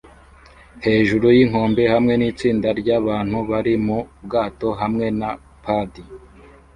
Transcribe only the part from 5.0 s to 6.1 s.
na padi